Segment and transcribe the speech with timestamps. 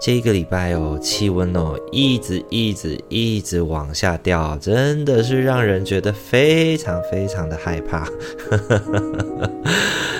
[0.00, 8.06] 这一个礼拜哦，气温哦一直一直一直往下掉，真的是让人觉得非常非常的害怕。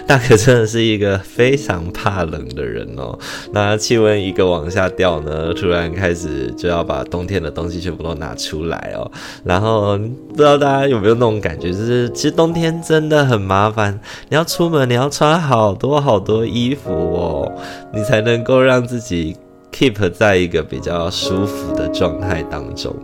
[0.06, 3.19] 大可真的是一个非常怕冷的人哦。
[3.52, 9.11] 那气温一个往下掉呢，突然开始就要把冬天的东西全部都拿出来哦。
[9.45, 17.52] 然后不知道大家有没有那种感觉，就是其实冬天真的很麻烦，你要出门你要穿好多好多衣服哦，
[17.95, 19.34] 你才能够让自己
[19.75, 22.94] keep 在一个比较舒服的状态当中。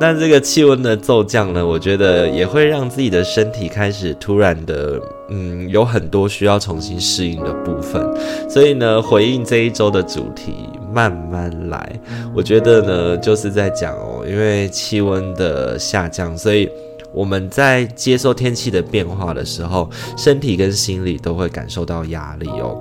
[0.00, 8.02] 那这个气温的骤降呢，我觉得也会让自己的身体开始突然的，嗯，有很多需要重新适应的部分。
[8.48, 10.52] 所以呢，回应这一周的主题，
[10.92, 12.00] 慢慢来。
[12.34, 16.68] 我觉得呢，就是在讲哦，因为气温的下降，所以
[17.12, 22.76] 我们在接受天气的变化的时候，身体跟心理都会感受到压力哦。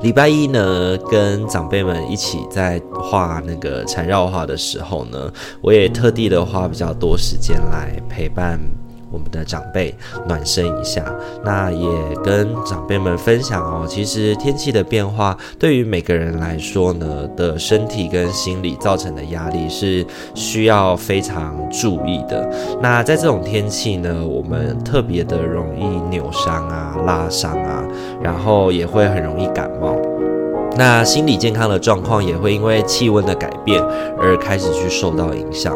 [0.00, 8.60] 礼拜一呢，跟长辈们一起在画那个缠绕画的时候呢，我也特地的花比较多时间来陪伴。
[9.10, 9.94] 我们的长辈
[10.26, 11.04] 暖身一下，
[11.44, 11.88] 那也
[12.22, 13.86] 跟长辈们分享哦。
[13.88, 20.04] 其实天气的变化对于每个人来说呢，的身体跟心理造成的压力是
[20.34, 22.48] 需要非常注意的。
[22.82, 27.82] 那在这种天气呢，我们特别的容易扭伤啊、拉伤啊，
[28.22, 29.96] 然后也会很容易感冒。
[30.76, 33.82] 那心理健康的状况也会因为气温的改变
[34.20, 35.74] 而开始去受到影响。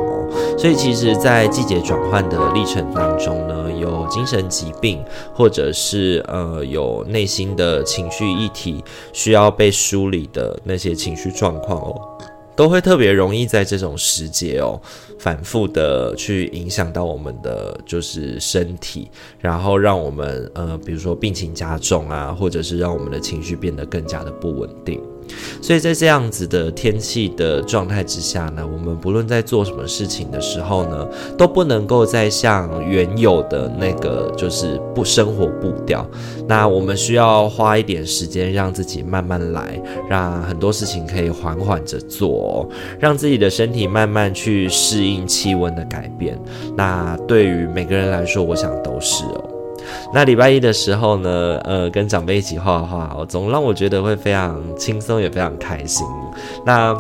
[0.59, 5.03] 所以其实，在季节转换的历程当中呢，有精神疾病，
[5.35, 8.83] 或者是呃有内心的情绪议题
[9.13, 12.01] 需要被梳理的那些情绪状况哦，
[12.55, 14.81] 都会特别容易在这种时节哦，
[15.19, 19.11] 反复的去影响到我们的就是身体，
[19.41, 25.01] 然后让我们呃，比如说病情加重啊，或者是让我们的情绪变得更加的不稳定。
[25.61, 31.07] 所以在这样子的天气的状态之下呢，我们不论在做什么事情的时候呢，
[31.37, 36.09] 都不能够再像原有的那个就是不生活步调。
[36.49, 46.39] 那我们需要花一点时间，让自己慢慢来，让很多事情可以缓缓着做，让自己的身体慢慢去适应气温的改变。
[46.77, 49.52] 那对于每个人来说，我想都是哦。
[50.13, 56.07] 那礼拜一的时候呢，呃，跟长辈一起画画，总让我觉得会非常轻松，也非常开心。
[56.65, 56.95] 那。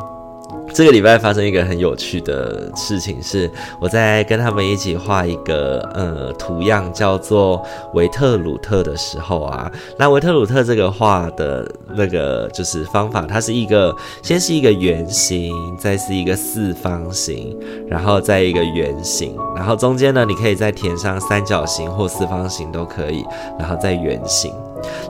[0.74, 3.50] 这个礼拜发生一个很有趣的事情，是
[3.80, 7.62] 我在跟他们一起画一个呃图样，叫做
[7.92, 17.56] 维特鲁特的时候啊，那维特鲁特这个画的那个就是方法，它是一个先是一个圆形，再是一个四方形，
[17.86, 23.24] 然后再一个圆形，然后中间呢，你可以再填上三角形或四方形都可以，
[23.58, 24.52] 然后再圆形。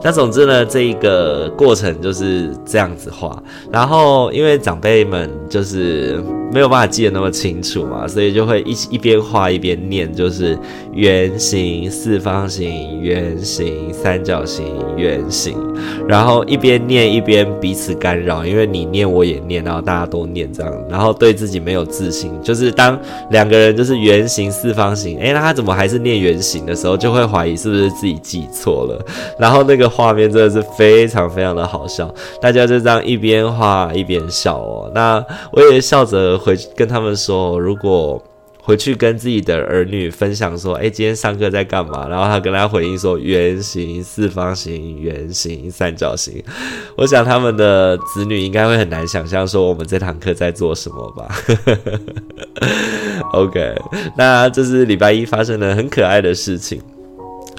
[0.03, 3.41] 那总之呢，这一个过程就是这样子画，
[3.71, 6.21] 然后因为长辈们就是
[6.53, 10.55] 没有办法记得那么清楚嘛，所以就会一一边画一边念，就是
[10.93, 14.63] 圆形、四方形、圆形、三角形、
[14.95, 15.57] 圆形，
[16.07, 22.99] 然后一边念一边彼此干扰，因为你念我也念，然后大家都念这样，然后对自己没有自信，就是当
[23.31, 29.03] 两个人就是圆形、四方形，诶，那他怎么还是念圆形的时候，就会怀疑是不是自己记错了，
[29.39, 29.63] 然后。
[29.65, 34.91] 那个画面真的是非常非常的好笑，大家就这样一边画一边笑哦。
[34.93, 38.21] 那我也笑着回去跟他们说，如果
[38.61, 42.07] 回去跟自己的儿女分享说，哎，今天上课在干嘛？
[42.09, 46.43] 然后他跟他回应说，圆形、四方形、圆形、三角形。
[46.97, 51.35] 我想他们的子女应该会很难想象说我们这堂课在做什么吧。
[53.33, 53.75] OK，
[54.17, 56.81] 那这是礼拜一发生的很可爱的事情。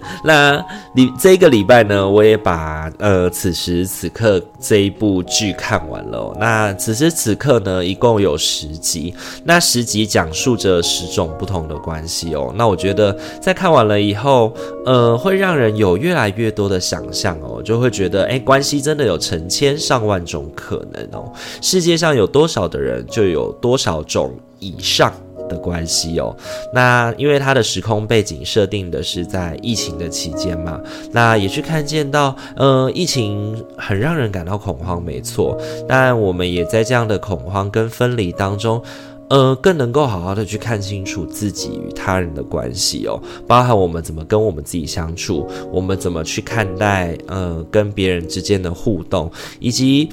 [0.25, 0.65] 那
[0.95, 6.35] 礼这个礼拜呢，我也把呃此时此刻这一部剧看完了。
[6.39, 9.15] 那此时此刻呢，一共有十集，
[9.45, 12.53] 那十集讲述着十种不同的关系哦。
[12.57, 14.55] 那我觉得在看完了以后，
[14.85, 21.33] 呃，会让人有越来越多的想象哦，就会觉得，诶，关系真的有成千上万种可能哦。
[21.61, 25.13] 世界上有多少的人，就有多少种以上
[25.49, 26.35] 的关系哦，
[26.73, 30.81] 那因为它的时空背景设定的是在疫情的期间嘛，
[31.13, 35.57] 那也去看见到，呃，疫情很让人感到恐慌，没错，
[35.89, 38.83] 但我们也在这样的恐慌跟分离当中，
[39.29, 49.31] 呃，更能够好好的去看清楚自己与他人的关系哦，包含我们怎么跟我们自己相处，我们怎么去看待，呃，跟别人之间的互动，
[49.61, 50.09] 以及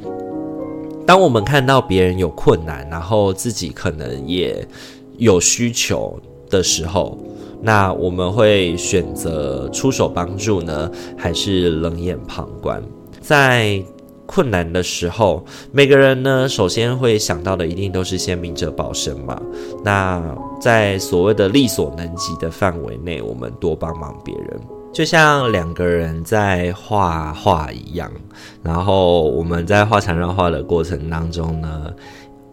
[1.06, 4.68] 当我们看到别人有困难，然后自己可能也。
[5.18, 6.20] 有需求
[6.50, 7.18] 的时候，
[7.62, 12.82] 那我们会选择出手帮助呢，还是冷眼旁观？
[13.20, 13.82] 在
[14.26, 19.40] 困难的时候，每个人呢，首先会想到的一定都是先明哲保身嘛。
[19.84, 20.24] 那
[20.60, 24.60] 在所谓的力所能及的范围内，我们多帮忙别人，
[24.94, 28.10] 就像两个人在画画一样。
[28.64, 31.94] 然后我们在画缠绕画的过程当中呢，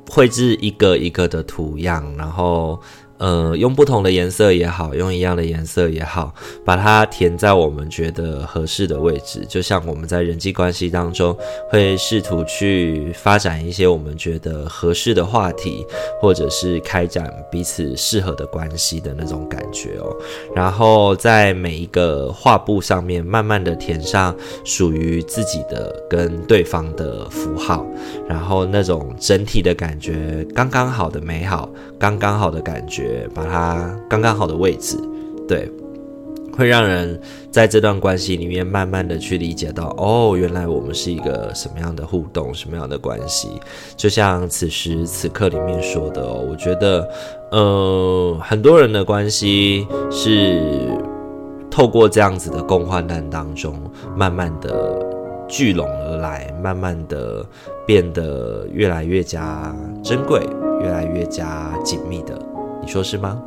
[0.08, 2.81] 绘制一个一个的图样，然后。
[3.19, 6.32] 呃，用不同的颜色也好，用一样的颜色也好，
[6.65, 9.44] 把它填在我们觉得合适的位置。
[9.49, 11.37] 就像我们在人际关系当中，
[11.69, 15.85] 会试图去发展一些我们觉得合适的话题，
[16.20, 20.17] 或者是开展彼此适合的关系的那种感觉哦。
[20.55, 24.32] 然后在每一个画布上面，慢慢的填上
[24.64, 27.85] 属于自己的跟对方的符号，
[28.29, 31.69] 然后那种整体的感觉，刚刚好的美好，
[31.99, 33.07] 刚刚好的感觉。
[33.34, 34.96] 把它刚刚好的位置，
[35.46, 35.70] 对，
[36.56, 37.20] 会让人
[37.50, 43.49] 在这段关系里面慢慢的去理解到，哦，原来我们是一个什么样的互动，什么样的关系。
[43.96, 47.08] 就像此时此刻里面说的哦，我觉得，
[47.52, 50.61] 呃，很多人的关系是
[51.70, 53.78] 透过这样子的共患难当中，
[54.16, 54.99] 慢慢的
[55.49, 57.46] 聚拢而来，慢慢的
[57.87, 60.40] 变得越来越加珍贵，
[60.82, 62.48] 越来越加紧密的。
[62.88, 63.38] 你说是吗？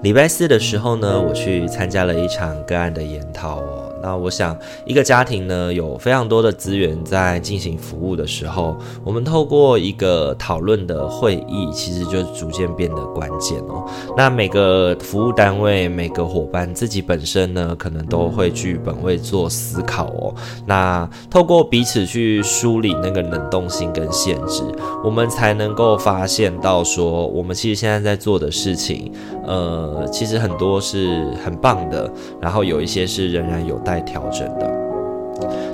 [0.00, 3.89] 礼拜四的时候呢，我去参加了一场个案的研讨哦。
[4.02, 4.56] 那我想，
[4.86, 8.74] 一个家庭呢，有非常多的资源在进行服务的时候，
[9.04, 13.84] 我们透过一个讨论的会议，其实就逐渐变得关键哦。
[14.16, 20.34] 那每个服务单位、每个伙伴自己本身呢，可能都会去本位做思考哦。
[20.64, 24.62] 那透过彼此去梳理那个能动性跟限制，
[25.04, 29.12] 我们才能够发现到说，我们其实现在在做的事情，
[29.46, 32.10] 呃，其实很多是很棒的，
[32.40, 33.78] 然后有一些是仍然有。
[33.90, 34.70] 在调整的，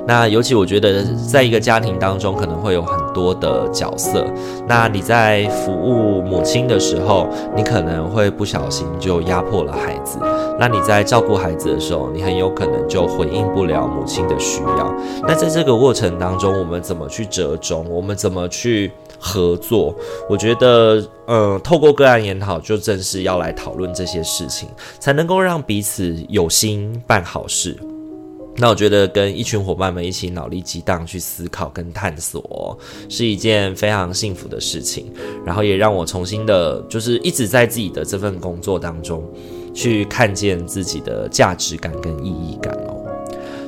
[0.06, 4.24] 那尤其我觉得，在一个家庭当中，可能会有很多的角色。
[4.66, 10.18] 那你在服务母亲的时候，你可能会不小心就压迫了孩子。
[10.58, 14.94] 那你在照顾孩子的时候，你很有可能就回应不了母亲的需要。
[15.22, 17.84] 那在这个过程当中，我们怎么去折中？
[17.90, 19.94] 我们怎么去合作？
[20.30, 27.76] 我觉得，呃，透过个案研讨，就正是要来讨论这些事情，才能够让彼此有心办好事。
[28.58, 35.12] 那我觉得跟一群伙伴们一起脑力激荡去思考跟探索，是一件非常幸福的事情。
[35.44, 39.22] 然后也让我重新的，就是一直在自己的这份工作当中，
[39.74, 42.95] 去看见自己的价值感跟意义感哦。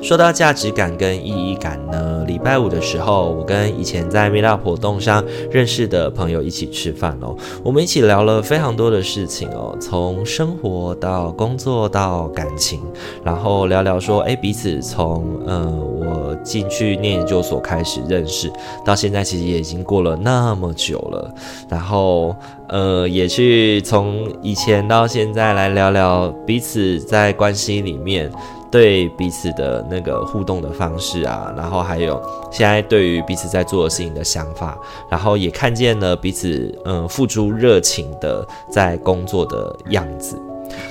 [0.01, 12.81] 说到价值感跟意义感呢，礼拜五的时候，我跟以前在 Meetup 活动上认识的朋友一起吃饭哦，我们一起聊了非常多的事情哦，从生活到工作到感情，
[13.23, 18.51] 然后聊聊说，哎，彼此从呃我进去念研究所开始认识，
[18.85, 21.31] 到现在其实也已经过了那么久了，
[21.69, 22.35] 然后
[22.69, 28.31] 呃也去从以前到现在来聊聊彼此在关系里面。
[28.71, 32.21] 对彼此的那个互动的方式啊，然后还有
[32.51, 34.77] 现在对于彼此在做的事情的想法，
[35.09, 40.39] 然后也看见了彼此嗯付出热情的在工作的样子。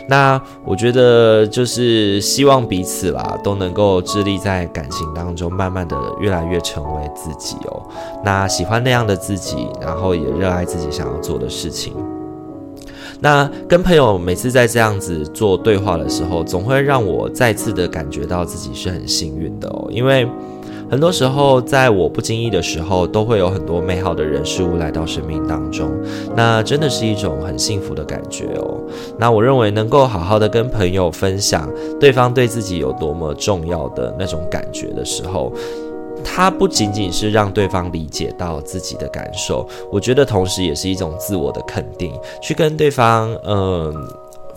[0.08, 7.80] 那我觉得就是希望彼此啦都能够致力在感情当中，慢慢的越来越成为自己哦。
[8.25, 11.94] 那喜欢那样的自己，然后也热爱自己想要做的事情。
[13.20, 20.28] 那跟朋友每次在这样子做对话的时候，总会让我再次的感觉到自己是很幸运的哦，因为。
[20.90, 25.90] 很多时候，在我不经意的时候，都会有很多美好的人事物来到生命当中，
[26.34, 28.80] 那真的是一种很幸福的感觉哦。
[29.18, 31.70] 那我认为，能够好好的跟朋友分享
[32.00, 35.52] 对方对自己有多么重要的那种感觉的时候，
[36.25, 44.08] 它不仅仅是让对方理解到自己的感受，我觉得同时也是一种自我的肯定，去跟对方，嗯。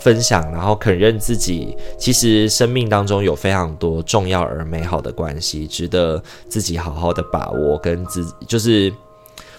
[0.04, 7.78] 分享，然后肯认自己，其实生命当中有非常多重要而美好的关系，值得自己好好的把握。
[7.78, 8.92] 跟自就是，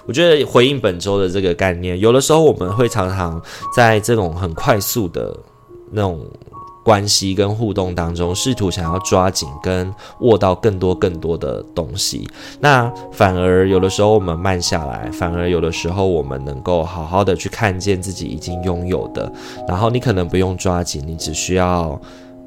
[0.05, 3.41] 我觉得回应本周的这个概念，有的时候我们会常常
[3.73, 5.33] 在这种很快速的
[5.93, 6.27] 那种。
[6.85, 12.29] 关系跟互动当中，试图想要抓紧跟握到更多更多的东西，
[12.61, 19.31] 那反而有的时候我们慢下来，反而有的时候我们能够好好的去看见自己已经拥有的，
[19.69, 22.01] 然后你可能不用抓紧，你只需要，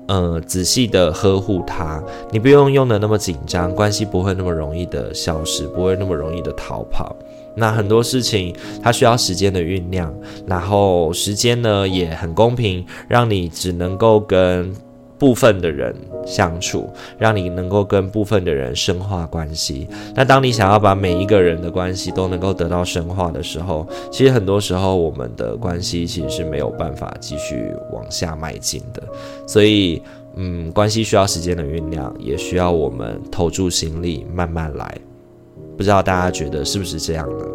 [0.08, 7.16] 呃，仔细的呵护它，你不用用的那么紧张，关系不会那么容易的消失，不会那么容易的逃跑。
[7.56, 10.14] 那很多事情它需要时间的酝酿，
[10.46, 14.74] 然后时间呢也很公平，让你只能够跟
[15.18, 15.96] 部分的人
[16.26, 19.88] 相处，让你能够跟部分的人深化关系。
[20.14, 29.02] 那当你想要把每一个人的关系都能够得到深化的时候，其实很多时候我们的关系其实是没有办法继续往下迈进的。
[29.48, 30.02] 所以，
[30.36, 34.98] 嗯，关系需要时间的酝酿，也需要我们投注心力，慢慢来。
[35.78, 37.46] 不知道大家觉得是不是这样呢？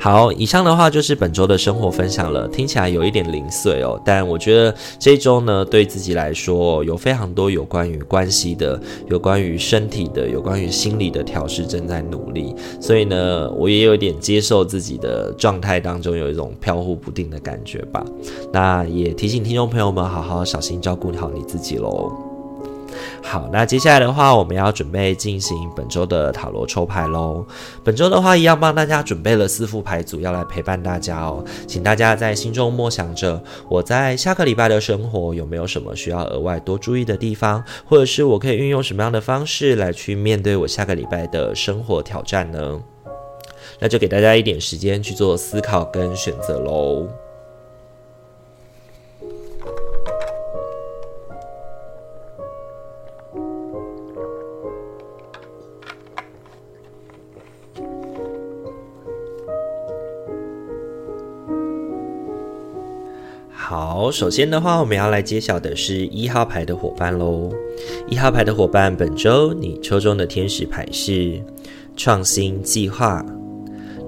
[0.00, 18.02] 好，以上的话就是本周的生活分享了，听起来有一点零碎哦，但我觉得这周呢，对自己来说有非常多有关于关系的、有关于身体的、有关于心理的调试正在努力，所以呢，我也有点接受自己的状态当中有一种飘忽不定的感觉吧。
[18.52, 22.27] 那也提醒听众朋友们，好好小心照顾好你自己喽。
[23.22, 27.44] 好，那接下来的话，我们要准备进行本周的塔罗抽牌喽。
[27.84, 31.44] 本周的话，一样帮大家准备了四副牌组，要来陪伴大家哦。
[31.66, 42.80] 请大家在心中默想着，我在下个礼拜的生活有没有什么需要额外多注意的地方，或者是我可以运用什么样的方式来去面对我下个礼拜的生活挑战呢？
[43.80, 47.06] 那就给大家一点时间去做思考跟选择喽。
[64.10, 67.50] 首先的话，我们要来揭晓的是一号牌的伙伴喽。
[68.08, 71.40] 一号牌的伙伴，本周你抽中的天使牌是
[71.96, 73.24] 创新计划。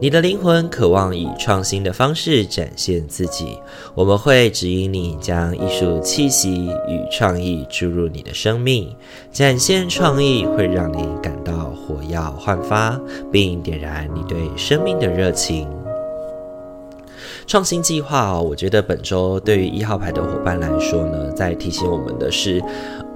[0.02, 3.58] 你的灵魂渴望以创新的方式展现自己，
[3.94, 8.90] 我们会指引你将艺术气息与创意注入你的生命。
[9.30, 12.98] 展现创意会让你感到火药焕发，
[13.30, 15.68] 并点燃你对生命的热情。
[17.46, 22.62] 创新计划哦，我觉得本周对于一号牌的伙伴来说呢，在提醒我们的是，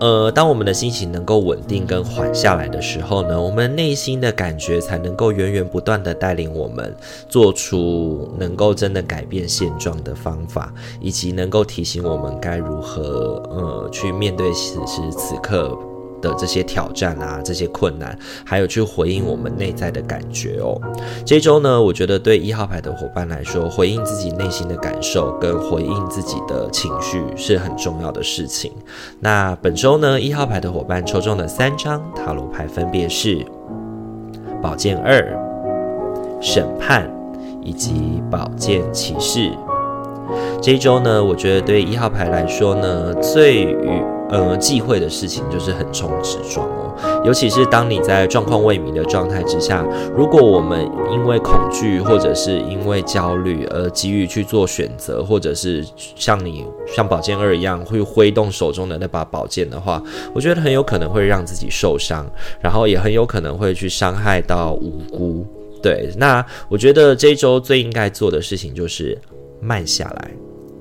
[0.01, 6.95] 呃，当我们的心情能够稳定跟缓下来的时候呢，我们内心的感觉才能够源源不断地带领我们
[7.29, 15.79] 做出能够真的改变现状的方法，以及能够提醒我们该如何呃去面对此时此刻。
[16.25, 20.81] 的这些挑战啊，这些困难，还有去回应我们内在的感觉哦。
[21.27, 28.73] 这周呢，我觉得对一号牌的伙伴来说，回应自己内心的感受跟回应自己的情绪是很重要的事情。
[29.21, 33.45] 那本周呢，一号牌的伙伴抽中的三张塔罗牌分别是
[34.63, 35.23] 宝剑二、
[36.41, 37.07] 审判
[37.63, 39.53] 以及宝剑骑士。
[40.63, 55.85] 这一周呢，我觉得对一号牌来说呢，最与呃，忌讳的事情就是横冲直撞哦，尤其是当你在状况未明的状态之下，如果我们因为恐惧或者是因为焦虑而急于去做选择，或者是
[56.17, 60.03] 像你像宝剑二一样会挥动手中的那把宝剑的话，
[60.35, 62.27] 我觉得很有可能会让自己受伤，
[62.61, 65.47] 然后也很有可能会去伤害到无辜。
[65.83, 69.17] 对，那我觉得这一周最应该做的事情就是
[69.65, 70.31] 慢下来。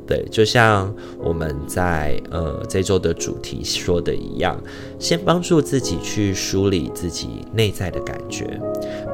[0.05, 4.61] 对，就像我们在呃这周的主题说的一样，
[4.99, 8.59] 先帮助自己去梳理自己内在的感觉，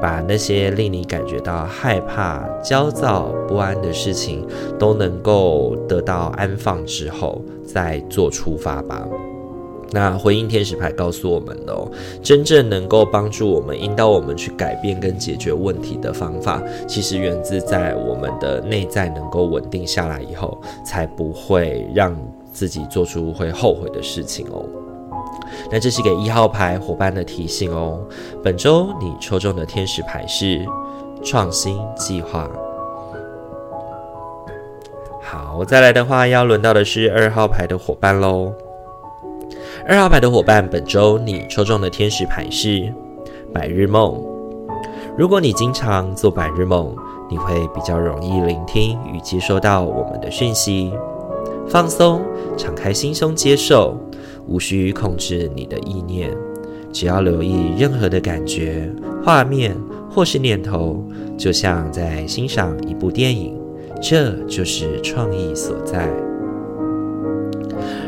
[0.02, 4.44] 把那些令你感觉到害怕、焦躁、不安的事情
[4.80, 9.08] 都能够得到安放之后，再做出发吧。
[9.92, 11.90] 那回应天使牌告诉我们的哦，
[12.22, 22.16] 真正能够帮助我们、引导我们去改变跟解决问题的方法，其实源自在我们的内在能够稳定下来以后，才不会让
[22.52, 24.64] 自己做出会后悔的事情哦。
[25.72, 28.00] 那这是给一号牌伙伴的提醒哦。
[28.44, 30.64] 本周你抽中的天使牌是
[31.24, 32.48] 创新计划。
[35.20, 38.52] 好，再来的话，要轮到的是二号牌的伙伴喽。
[39.86, 42.92] 二号牌的伙伴，本周你抽中的天使牌是
[43.52, 44.22] 白日梦。
[45.16, 46.94] 如果你经常做白日梦，
[47.30, 50.92] 你会比较容易聆听与接收到我们的讯息。
[51.66, 52.20] 放松，
[52.58, 53.96] 敞开心胸接受，
[54.46, 56.30] 无需控制你的意念，
[56.92, 58.88] 只要留意任何的感觉、
[59.24, 59.74] 画面
[60.10, 61.02] 或是念头，
[61.38, 63.58] 就像在欣赏一部电影，
[64.00, 66.08] 这就是创意所在。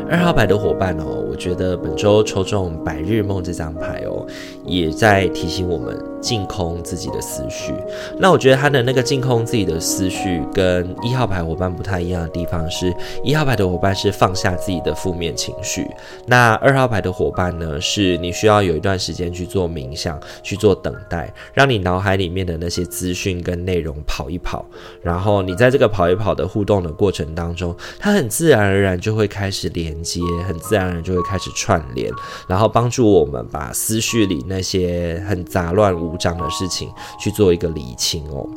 [0.09, 4.25] 二号牌的伙伴哦，我觉得本周抽中白日梦这张牌哦，
[4.65, 7.73] 也在提醒我们净空自己的思绪。
[8.17, 15.85] 那我觉得他的那个净空自己的思绪，跟一号牌伙伴不太一样的地方是，一号牌的伙伴是放下自己的负面情绪，
[16.25, 24.65] 那二号牌的伙伴呢，是你需要有一段时间去做冥想，去做等待，让你脑海里面的那些资讯跟内容跑一跑，
[25.01, 29.93] 然后你在这个跑一跑的互动的过程当中，它很自然而然就会开始连。
[30.03, 32.11] 接很自然的就会开始串联，
[32.45, 36.89] 然后帮助我们把思绪里那些很杂乱无章的事情
[37.19, 38.47] 去做一个理清哦。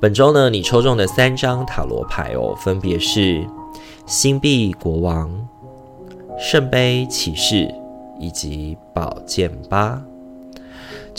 [0.00, 3.46] 本周呢，你抽中的三张塔罗牌哦，分别是
[4.06, 5.30] 星币国王、
[6.38, 7.72] 圣杯骑士
[8.18, 10.02] 以及宝剑八。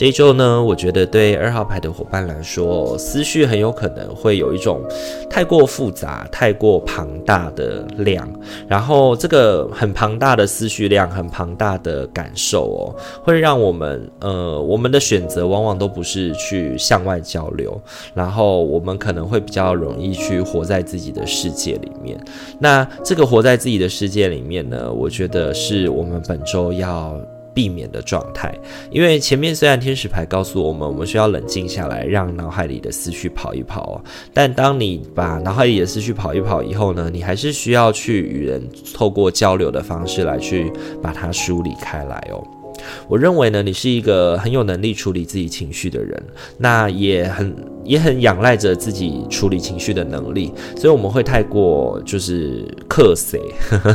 [0.02, 4.82] 这一周呢，我觉得对二号牌的伙伴来说，思绪很有可能会有一种
[5.30, 8.28] 太过复杂、太过庞大的量，
[8.68, 17.80] 然后这个很庞大的思绪量、很庞大的感受哦，会让我们呃，我们的选择往往都不是去向外交流，
[18.16, 22.20] 然后我们可能会比较容易去活在自己的世界里面。
[22.58, 27.22] 那这个活在自己的世界里面呢，我觉得是我们本周要。
[27.54, 28.54] 避免的状态，
[28.92, 34.02] 因为前面虽然天使牌告诉我们，我们需要冷静下来，让脑海里的思绪跑一跑，
[34.34, 38.62] 但当你把脑海里的思绪跑一跑以后呢，你还是需要去与人
[38.94, 42.61] 透过交流的方式来去把它梳理开来哦。
[43.08, 46.24] 我认为呢，你是一个很有能力处理自己情绪的人，
[46.58, 53.40] 那也很也很仰赖着自己处理情绪的能力，所以我们会太过就是克谁，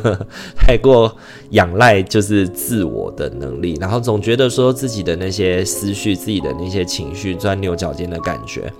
[0.56, 1.14] 太过
[1.50, 8.72] 仰赖就是自我的能力，然后总觉得说自己的那些思绪、自己的那些情绪钻牛角尖的感觉，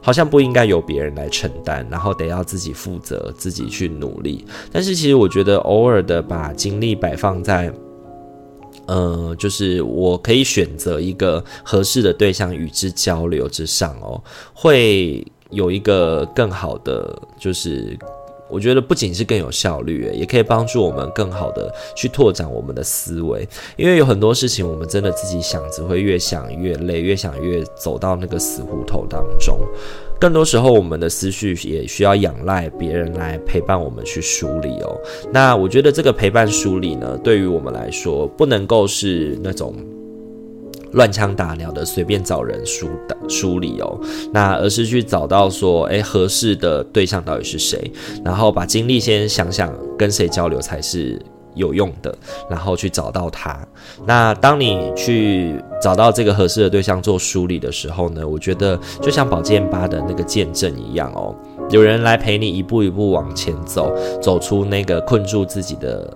[0.00, 4.44] 好像不应该由别人来承担，然后得要自己负责，自己去努力。
[4.72, 7.72] 但是其实我觉得，偶尔的把精力摆放在。
[8.90, 14.20] 呃，就是我可以选择一个合适的对象与之交流之上哦，
[14.52, 17.96] 会有一个更好的，就是
[18.48, 29.56] 我觉得不仅是更有效率，也可以帮助我们更好的去拓展我们的思维，因为有很多事情我们真的自己想，只会越想越累，越想越走到那个死胡同当中。
[30.20, 35.00] 更多时候，我们的思绪也需要仰赖别人来陪伴我们去梳理哦。
[35.32, 39.74] 那我觉得这个陪伴梳理呢，对于我们来说，不能够是那种
[40.92, 42.86] 乱枪打鸟的随便找人梳
[43.28, 43.98] 梳理哦。
[44.30, 47.90] 那而是去找到说，诶，合适的对象到底是谁，
[48.22, 51.18] 然后把精力先想想跟谁交流才是。
[51.54, 52.14] 有用的，
[52.48, 53.58] 然后去找到他。
[54.06, 61.34] 那当你去找到这个合适的对象做梳理的时候呢，我觉得就像宝剑八的那个见证一样哦，
[61.70, 66.12] 有人来陪你一步一步往前走，走出那个困住自己的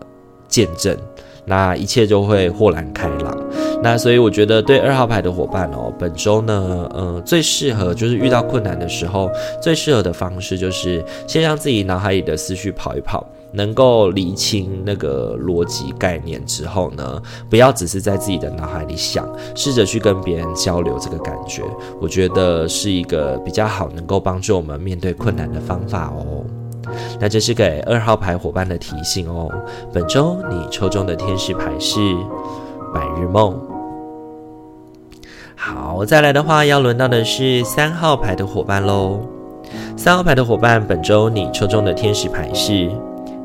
[0.48, 0.96] 见证，
[1.44, 3.36] 那一切就会豁然开朗。
[3.82, 13.26] 那所以我觉得对二号牌的伙伴哦，本周呢，呃，最适合就是遇到困难的时候，最适合的方式就是先让自己脑海里的思绪跑一跑。
[13.54, 21.62] 能够理清那个逻辑概念之后呢，不要只是在自己的脑海里想，试着去跟别人交流这个感觉，
[22.00, 26.44] 我觉得是一个比较好能够帮助我们面对困难的方法哦。
[27.18, 29.48] 那这是给二号牌伙伴的提醒哦。
[29.92, 32.00] 本周你抽中的天使牌是
[32.92, 33.58] 白日梦。
[35.56, 39.20] 好，再来的话要轮到的是三号牌的伙伴喽。
[39.96, 42.90] 三号牌的伙伴，本周你抽中的天使牌是。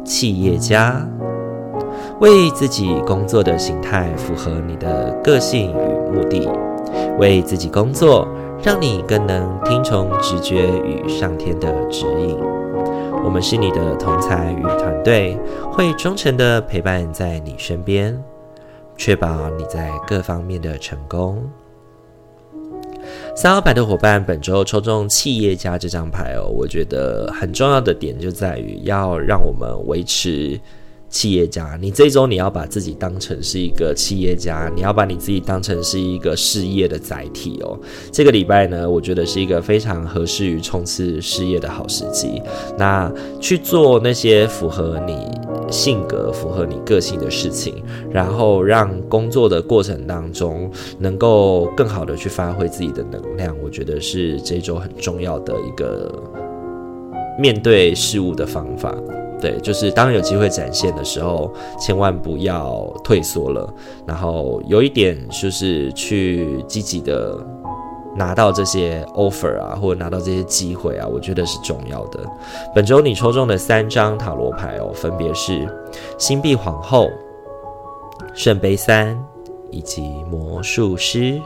[0.10, 1.08] 企业家，
[2.19, 6.50] 为自己工作的形态符合你的个性与目的，
[7.19, 8.28] 为自己工作，
[8.63, 12.36] 让你更能听从直觉与上天的指引。
[13.24, 15.38] 我们是你的同才与团队，
[15.72, 18.19] 会忠诚的陪伴在你身边，
[18.98, 19.28] 确保
[19.60, 21.38] 你在各方面的成功。
[23.41, 30.60] 三号牌的伙伴，本周抽中企业家这张牌哦，我觉得很重要的点就在于要让我们维持。
[31.12, 37.75] 企业家，你这周你要把自己当成是一个企业家，你要把你自己当成是一个事业的载体哦。
[38.12, 42.39] 这个礼拜呢，我觉得是一个非常合适于冲刺事业的好时机。
[42.78, 45.15] 那去做那些符合你
[45.72, 56.12] 性格、符合你个性的事情，然后让工作的过程当中能够更好的去发挥自己的能量，我觉得是这一周很重要的一个
[57.38, 58.96] 面对事物的方法。
[59.42, 63.74] 对，就是当有机会展现的时候，千万不要退缩了。
[64.06, 67.38] 然后有一点就是去积极的
[68.15, 72.19] 拿到这些 offer 啊，或者拿到这些机会啊，我觉得是重要的。
[72.74, 75.67] 本周你抽中的三张塔罗牌哦，分别是
[76.17, 77.10] 星币皇后、
[78.34, 79.17] 圣杯三
[79.72, 81.39] 以及魔术师。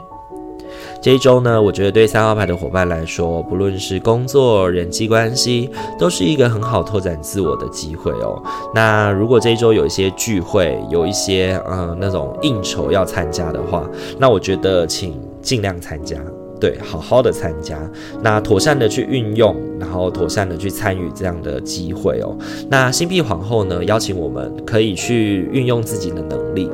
[1.00, 8.42] 这一周呢，我觉得对三号牌的伙伴来说，不论是工作、人际关系，都是一个很好拓展自我的机会哦。
[8.74, 16.18] 那如果这一周有一些聚会，有一些嗯那种应酬要参加的话，那我觉得请尽量参加，
[16.64, 17.78] 对，好好的参加，
[18.22, 22.34] 那妥善的去运用，然后妥善的去参与这样的机会哦。
[22.70, 26.70] 那新币皇后呢，邀请我们可以去运用自己的能力。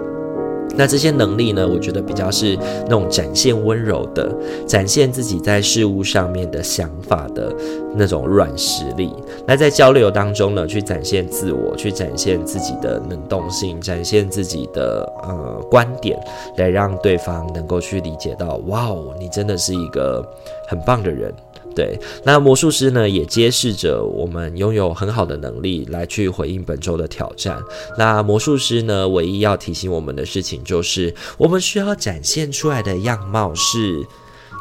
[0.76, 4.32] 那这些能力呢，我觉得比较是那种展现温柔的，
[4.66, 7.52] 展现自己在事物上面的想法的
[7.94, 9.12] 那种软实力。
[9.46, 16.18] 那在交流当中呢，去展现自我，去展现自己的能动性，展现自己的呃观点，
[16.56, 20.24] 来让对方能够去理解到，哇哦，你真的是一个
[20.68, 21.32] 很棒的人。
[21.74, 27.62] 对，那魔术师呢，也揭示着我们拥有很好的能力来去回应本周的挑战。
[27.96, 34.04] 那魔术师呢，唯一要提醒我们的事情就是，我们需要展现出来的样貌是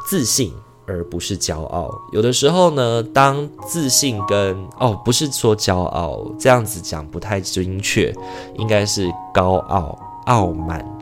[0.07, 0.53] 自信，
[0.85, 1.89] 而不是骄傲。
[2.11, 8.13] 有的时候呢，当自信跟哦，不是说骄傲这样子讲不太精确，
[8.57, 10.98] 应该是高傲、傲慢。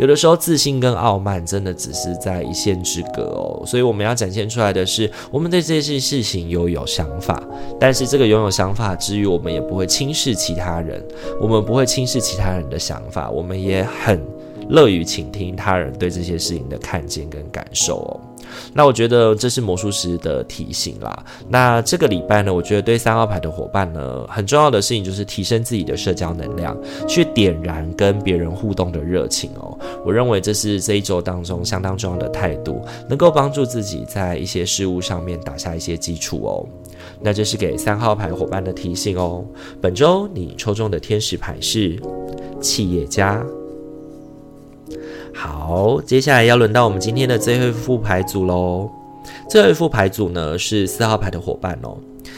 [0.00, 7.42] 有的时候，自信跟傲慢真的只是在一线之隔哦，所以我们要展现出来的是，我们对这些事情拥有想法，
[7.78, 11.06] 但是这个拥有想法之余，我们也不会轻视其他人，
[11.38, 14.18] 我们不会轻视其他人的想法，我们也很
[14.70, 18.29] 乐于倾听他人对这些事情的看见跟感受哦。
[18.72, 21.24] 那我觉得这是魔术师的提醒啦。
[21.48, 26.76] 那这个礼拜呢，我觉得对三号牌的伙伴呢，很重要的事情就是提升自己的社交能量，
[27.08, 29.78] 去点燃跟别人互动的热情哦。
[30.04, 36.66] 我认为这是这一周当中相当重要的态度，能够帮助自己在一些事物上面打下一些基础哦。
[37.20, 39.44] 那这是给三号牌伙伴的提醒哦。
[39.80, 41.98] 本周你抽中的天使牌是
[42.60, 43.44] 企业家。
[45.34, 48.90] 好，接下来要轮到我们今天的最后一副牌组喽。
[49.48, 51.96] 最后一副牌组呢是四号牌的伙伴哦。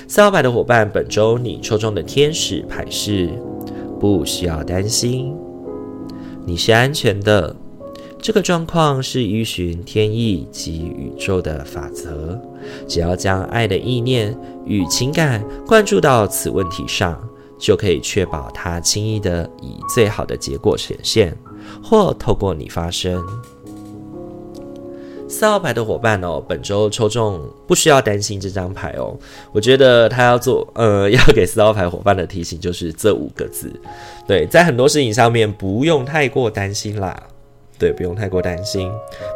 [0.08, 3.30] 四号牌的伙伴，本周你抽中的天使牌是
[3.98, 5.34] 不需要担心，
[6.44, 7.54] 你是安全的。
[8.20, 12.40] 这个状况是依循天意及宇宙的法则，
[12.86, 17.20] 只要将爱的意念与情感灌注到此问题上，
[17.58, 21.36] 就可以确保它轻易的以最好的结果呈现。
[21.82, 23.22] 或透过你发声。
[25.28, 29.16] 四号牌的伙伴哦，本周抽中不需要担心这张牌哦。
[29.50, 33.72] 我觉得他要做呃， 要给四号牌伙伴的提醒就是这五个字。
[34.26, 37.20] 对，在很多事情上面不用太过担心啦。
[37.78, 38.90] 对，不用太过担心。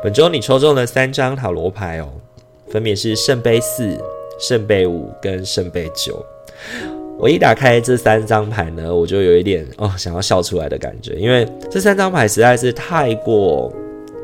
[0.04, 2.08] 本周你抽中了三张塔罗牌哦，
[2.68, 3.98] 分别是圣杯四、
[4.38, 6.22] 圣杯五跟圣杯九。
[7.18, 13.72] 我一打开这三张牌呢，我就有一点哦想要笑出来的感觉，因为这三张牌实在是太过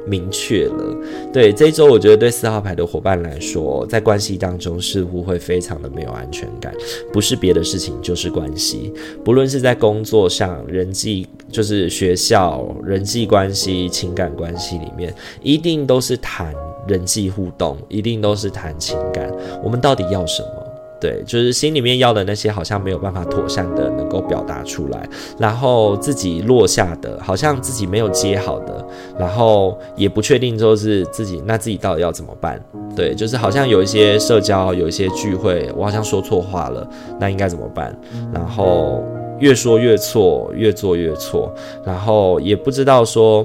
[0.07, 0.97] 明确了。
[1.33, 6.73] 对，这一周我觉得对四号牌的伙伴来说，在关系当中似乎会非常的没有安全感，
[7.13, 8.93] 不是别的事情就是关系，
[9.25, 16.55] 不论是在工作上、人际，就是学校、人际关系、情感关系里面，一定都是谈
[16.87, 19.33] 人际互动，一定都是谈情感。
[19.63, 20.62] 我们到底要什么？
[21.03, 28.87] 对，就是心里面要的那些，好像没有办法妥善的能够表达出来，然后自己落下的，好像自己没有接好的，
[29.19, 32.65] 然后也不确定就是自己，那自己到底要怎么办？
[32.95, 36.89] 对，就是好像有一些社交，有一些聚会，我好像说错话了，
[37.19, 37.93] 那应该怎么办？
[38.33, 39.03] 然后
[39.41, 41.53] 越说越错，越做越错，
[41.85, 43.45] 然后也不知道说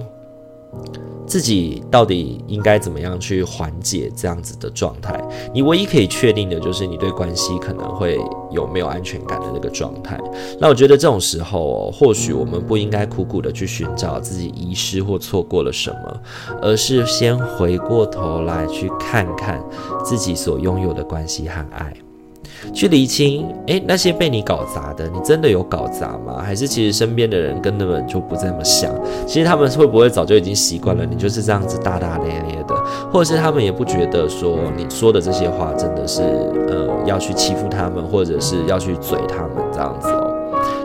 [1.27, 5.21] 自己到底应该怎么样去缓解这样子的状态？
[5.53, 8.17] 你唯一可以确定的就是你对关系可能会
[8.49, 10.17] 有没有安全感的那个状态。
[10.59, 16.21] 那我觉得这种时候哦，或许我们不应该苦苦的去寻找自己遗失或错过了什么，
[16.61, 19.61] 而是先回过头来去看看
[20.03, 21.93] 自己所拥有的关系和爱。
[22.74, 26.41] 去厘清，诶，那些被你搞砸的，你真的有搞砸吗？
[26.43, 28.93] 还是其实身边的人根本就不这么想？
[29.26, 32.76] 其实他们会不会早就已经习惯了你就是这样子大大咧咧的，
[33.12, 40.37] 或者是他们也不觉得说你说的这些话真的是，呃，要去欺负他们，或者是要去嘴他们这样子哦。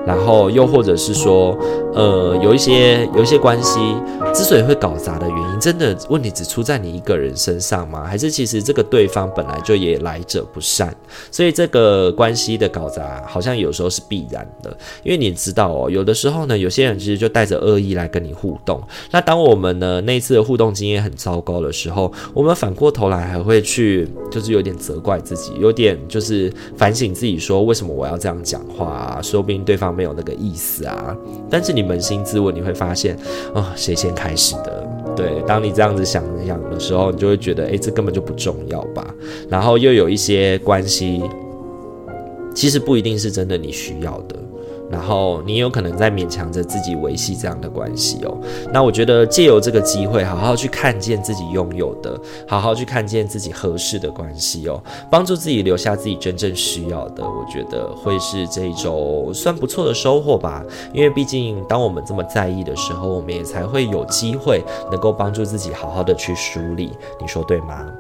[0.07, 1.57] 然后又或者是说，
[1.95, 3.79] 呃，有一些有一些关系
[4.35, 8.05] 之所以会搞砸的原因，真的问题只出在你一个人身上吗？
[8.05, 10.93] 还是其实这个对方本来就也来者不善，
[11.31, 14.77] 所以这个关系的搞砸好像有时候是必然的。
[15.05, 18.83] 因为你知道哦，有的时候呢，有些人其实就带着恶意来跟你互动。
[19.13, 29.21] 那当我们呢那一次的互动经验很糟糕的时候，我们反过头来还会去就是有点责怪自己，有点就是反省自己，说为什么我要这样讲话？
[29.23, 29.92] 说不定对方。
[29.93, 31.17] 没有那个意思啊，
[31.51, 33.17] 但是你扪心自问，你会发现，
[33.55, 34.89] 哦，谁先开始的？
[35.15, 39.15] 对，当你这样子想想的时候，你就会觉得，哎，这根本就不重要吧。
[39.49, 41.23] 然后又有一些关系，
[42.55, 44.37] 其实不一定是真的你需要的。
[44.93, 48.37] 然后你有可能在勉强着自己维系这样的关系哦。
[48.71, 54.79] 那我觉得借由这个机会，好好去看见自己拥有的，好好去看见自己合适的关系哦，
[55.11, 60.63] 帮助自己留下自己真正需要的，我觉得会是这一周算不错的收获吧。
[60.93, 66.93] 因为毕竟当我们这么在意的时候，我们也才会有机会能够帮助自己好好的去梳理。
[67.19, 67.91] 你说对吗？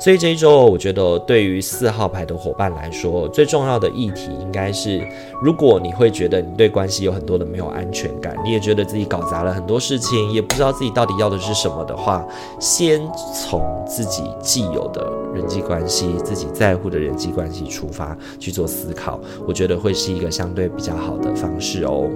[0.00, 5.00] 所以这一周，我觉得对于四号牌的伙伴来说，最重要的议题应该是，
[5.40, 6.39] 如果你会觉得。
[6.42, 12.26] 你对关系有很多的没有安全感，你也觉得自己搞砸了很多事情，也不知道自己到底要的是什么的话，
[12.58, 13.00] 先
[13.34, 22.08] 从自己既有的人际关系、自己在乎的人际关系出发去做思考，我觉得会是一个相对比较好的方式哦。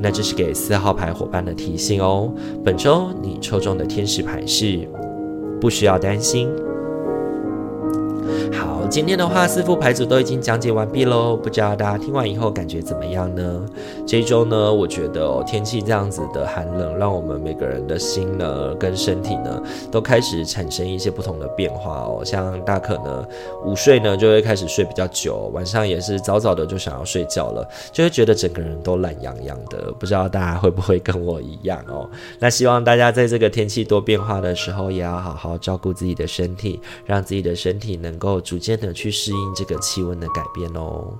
[0.00, 2.30] 那这是给四号牌伙伴的提醒哦。
[2.64, 4.88] 本周你抽中的天使牌是
[5.60, 6.48] 不需要担心。
[8.88, 11.36] 今天的话，四副牌组都已经讲解完毕喽。
[11.36, 13.66] 不知道大家听完以后感觉怎么样呢？
[14.06, 22.22] 这一周呢，我觉得哦，天气这样子的寒冷，让我们每个人的心呢，跟身体呢，都开始产生一些不同的变化哦。
[22.24, 23.26] 像大可呢，
[23.64, 29.92] 午睡呢就会开始睡比较久，晚上也是早早的就想要睡觉了，就会觉得整个人都懒洋洋的。
[29.98, 32.08] 不知道大家会不会跟我一样哦？
[32.38, 38.40] 那希望大家在这个天气多变化的时候，也要好好照顾自己的身体，让自己的身体能够。
[38.46, 41.12] 逐渐的去适应这个气温的改变哦。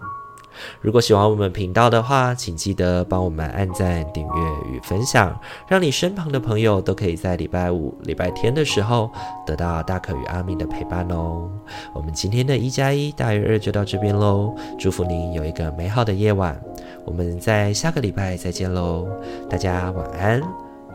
[0.81, 4.33] 如果喜欢我们频道的话，请记得帮我们按赞、订阅
[4.73, 5.39] 与分享，
[5.69, 9.11] 让你身旁的朋友都可以在礼拜五、礼拜天的时候
[9.47, 11.51] 得到大可与阿明的陪伴哦。
[11.95, 16.59] 我们今天的一加一大于二就到这边喽，祝福您有一个美好的夜晚。
[17.05, 19.07] 我们在下个礼拜再见喽，
[19.51, 20.41] 大家晚安，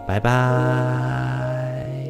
[0.07, 2.00] 拜拜。